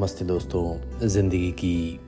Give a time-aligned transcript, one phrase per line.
[0.00, 2.00] नमस्ते दोस्तों, ज़िंदगी की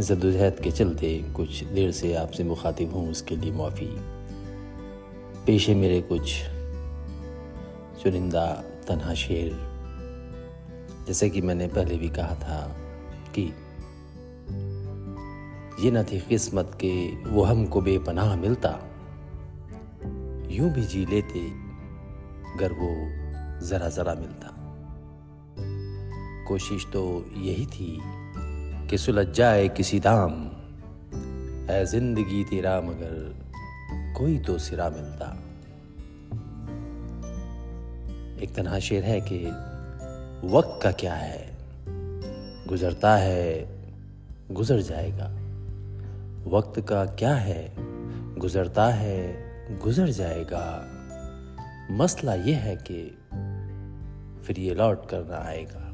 [0.00, 3.86] जद्दोजहद के चलते कुछ देर से आपसे मुखातिब हूँ, उसके लिए माफ़ी।
[5.46, 6.42] पेश मेरे कुछ
[8.02, 9.52] चुनिंदा तनहा शेर।
[11.06, 12.76] जैसे कि मैंने पहले भी कहा था
[13.38, 13.42] कि
[15.84, 18.78] ये न थी किस्मत के वो हमको बेपनाह मिलता।
[20.50, 21.50] यूँ भी जी लेते
[22.58, 22.94] गर वो
[23.66, 24.57] ज़रा ज़रा मिलता।
[26.48, 28.00] कोशिश तो यही थी
[28.88, 30.32] कि सुलझ जाए किसी दाम।
[31.70, 33.34] है ज़िंदगी तेरा मगर
[34.18, 35.44] कोई तो सिरा मिलता।
[38.42, 39.46] एक तनहा शेर है कि
[40.56, 41.56] वक्त का क्या है?
[42.66, 43.68] गुजरता है,
[44.50, 45.26] गुजर जाएगा।
[46.50, 47.74] वक्त का क्या है?
[48.38, 49.18] गुजरता है,
[49.78, 50.88] गुजर जाएगा।
[51.90, 53.18] मसला यह है कि
[54.46, 55.87] फिर ये लौट करना आएगा।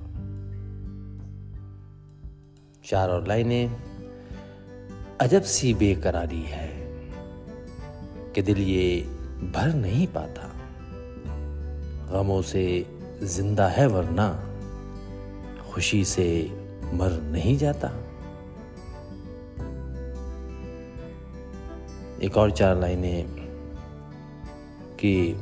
[2.87, 3.77] चार और लाइनें,
[5.21, 6.68] अजब सी बेकरारी है
[8.35, 9.01] कि दिल ये
[9.52, 10.51] भर नहीं पाता।
[12.12, 12.87] गमों से
[13.23, 14.29] ज़िंदा है वरना
[15.73, 16.51] खुशी से
[16.93, 17.88] मर नहीं जाता।
[22.23, 23.24] एक और चार लाइनें
[25.01, 25.35] कि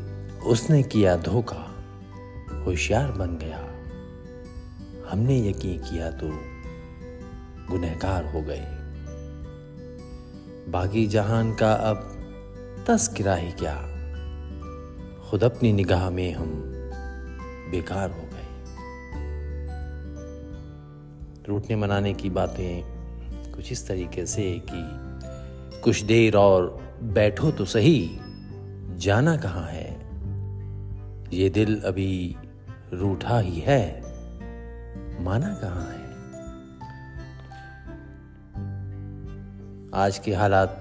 [0.46, 1.66] उसने किया धोखा,
[2.66, 3.58] होशियार बन गया।
[5.10, 6.51] हमने यकीन किया तो
[7.72, 8.66] गुनहगार हो गए।
[10.68, 12.18] बागी जहान का अब
[12.88, 13.76] तस्करा ही क्या?
[15.30, 16.72] खुद अपनी निगाह में हम
[17.70, 18.48] बेकार हो गए।
[21.48, 22.82] रूठने मनाने की बातें
[23.52, 24.82] कुछ इस तरीके से कि
[25.80, 28.18] कुछ देर और बैठो तो सही,
[28.96, 29.90] जाना कहाँ है?
[31.32, 32.36] ये दिल अभी
[32.92, 34.02] रूठा ही है,
[35.24, 36.01] माना कहाँ है?
[39.94, 40.76] आज के हालात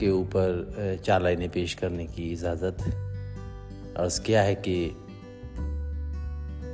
[0.00, 2.82] के ऊपर चार लाइनें पेश करने की इजाज़त।
[3.96, 4.96] अर्ज़ किया है कि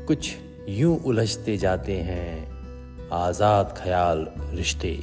[0.06, 0.36] कुछ
[0.68, 4.98] यूँ उलझते जाते हैं आज़ाद ख्याल रिश्ते।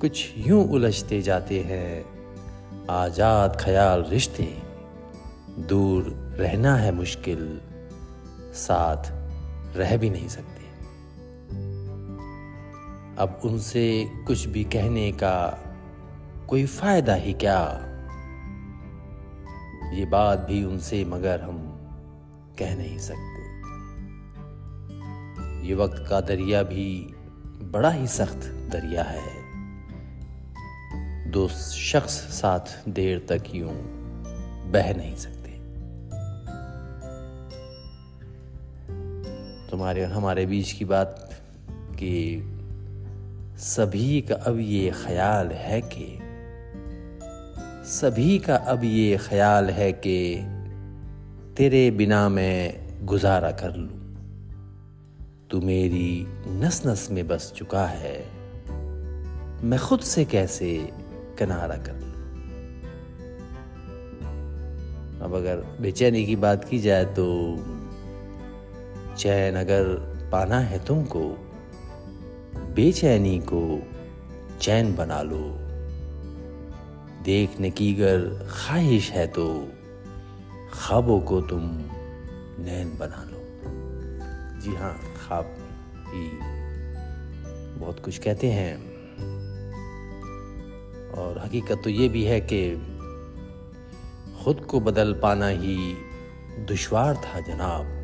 [0.00, 4.48] कुछ यूँ उलझते जाते हैं आज़ाद ख्याल रिश्ते।
[5.68, 6.02] दूर
[6.38, 7.60] रहना है मुश्किल,
[8.54, 9.12] साथ
[9.76, 10.51] रह भी नहीं सकते।
[13.18, 15.58] अब उनसे कुछ भी कहने का
[16.48, 17.88] कोई फ़ायदा ही क्या?
[19.92, 21.78] ये बात भी उनसे मगर हम
[22.58, 23.42] कह नहीं सकते।
[25.68, 27.14] ये वक्त का दरिया भी
[27.62, 28.38] बड़ा ही सख्त
[28.72, 29.42] दरिया है।
[31.30, 33.72] दो शख्स साथ देर तक यूँ
[34.70, 35.42] बह नहीं सकते।
[39.70, 41.40] तुम्हारे और हमारे बीच की बात
[41.70, 42.42] कि
[43.62, 46.18] सभी का अब ये ख्याल है कि,
[47.90, 50.42] सभी का अब ये ख्याल है कि
[51.56, 54.16] तेरे बिना मैं गुजारा कर लूँ।
[55.50, 58.18] तू मेरी नस नस में बस चुका है,
[59.64, 60.88] मैं खुद से कैसे
[61.38, 62.12] किनारा कर लूँ?
[65.20, 67.56] अब अगर बेचैनी की बात की जाए तो
[69.16, 69.84] चैन अगर
[70.32, 71.48] पाना है तुमको
[72.74, 73.82] बेचैनी को
[74.60, 75.58] चैन बना लो।
[77.24, 79.68] देखने की अगर ख्वाहिश है तो
[80.72, 81.60] ख्वाबों को तुम
[82.58, 83.42] नैन बना लो।
[84.60, 85.56] जी हाँ ख्वाब
[86.06, 86.28] ही
[87.80, 88.76] बहुत कुछ कहते हैं।
[91.12, 92.74] और हकीकत तो ये भी है कि
[94.44, 95.94] खुद को बदल पाना ही
[96.58, 97.98] दुश्वार था जनाब।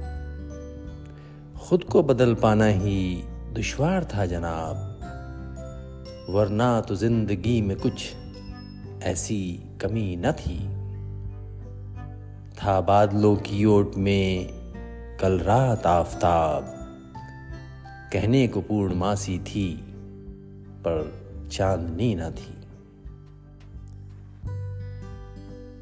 [1.61, 4.77] खुद को बदल पाना ही दुश्वार था जनाब।
[6.31, 8.15] वरना तो ज़िंदगी में कुछ
[9.03, 10.59] ऐसी कमी न थी।
[12.55, 14.49] था बादलों की ओट में
[15.21, 16.75] कल रात आफताब।
[18.13, 19.73] कहने को पूर्णमासी थी,
[20.81, 22.55] पर चांदनी न थी।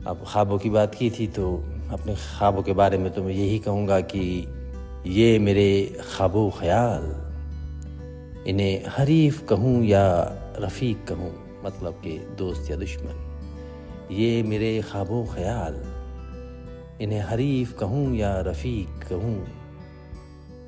[0.06, 1.56] अब ख्वाबों की बात की थी तो
[1.90, 4.25] अपने ख्वाबों के बारे में तो मैं यही कहूँगा कि
[5.06, 7.25] ये मेरे ख्वाबो ख्याल।
[8.46, 10.06] इन्हें हरीफ कहूँ या
[10.58, 15.75] रफ़ीक कहूँ मतलब कि दोस्त या दुश्मन। ये मेरे ख्वाबों ख्याल।
[17.00, 19.46] इन्हें हरीफ कहूँ या रफ़ीक कहूँ,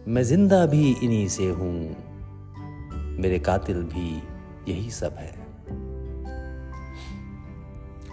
[0.08, 1.96] मैं ज़िंदा भी इन्हीं से हूँ।
[3.20, 4.22] मेरे कातिल भी
[4.72, 5.32] यही सब है।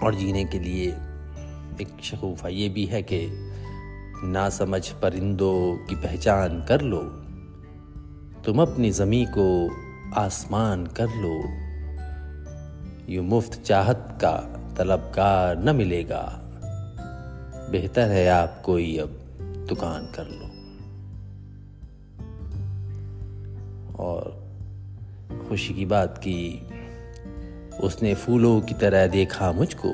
[0.03, 0.88] और जीने के लिए
[1.81, 3.29] एक शगुफा ये भी है कि
[4.23, 7.25] ना समझ परिंदों की पहचान कर लो।
[8.45, 9.69] तुम अपनी जमी को
[10.13, 11.44] आसमान कर लो।
[13.13, 14.31] यू मुफ़्त चाहत का
[14.77, 16.42] तलबगार न मिलेगा।
[17.71, 19.09] बेहतर है आप कोई अब
[19.69, 20.45] दुकान कर लो।
[24.03, 24.45] और
[25.50, 26.68] खुशी की बात की
[27.83, 29.89] उसने फूलों की तरह देखा मुझको।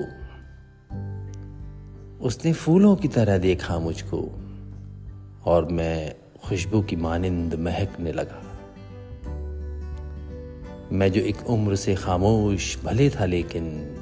[2.26, 4.32] उसने फूलों की तरह देखा मुझको।
[5.46, 8.42] और मैं खुशबू की मानिंद महकने लगा।
[10.92, 13.96] मैं जो एक उम्र से खामोश, भले था लेकिन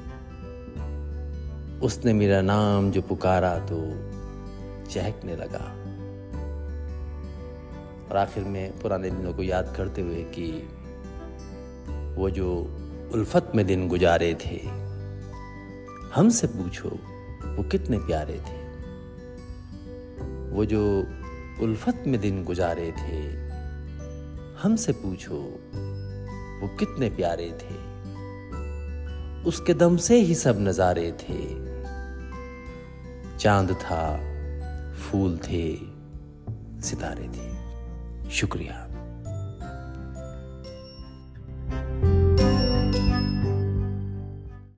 [1.84, 3.78] उसने मेरा नाम जो पुकारा तो
[4.90, 5.76] चहकने लगा।
[8.10, 10.52] और आखिर में पुराने दिनों को याद करते हुए कि
[12.22, 12.76] वो जो
[13.14, 14.62] उल्फत में दिन गुजारे थे,
[16.16, 16.90] हमसे पूछो,
[17.56, 18.60] वो कितने प्यारे थे।
[20.50, 21.08] वो जो
[21.62, 23.50] उल्फत में दिन गुजारे थे।
[24.62, 25.38] हमसे पूछो,
[26.62, 27.90] वो कितने प्यारे थे।
[29.44, 31.70] उसके दम से ही सब नजारे थे।
[33.38, 34.18] चाँद था,
[34.94, 35.76] फूल थे,
[36.82, 37.60] सितारे थे।
[38.32, 38.89] शुक्रिया।